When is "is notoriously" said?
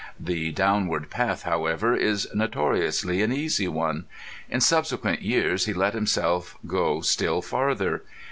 1.95-3.21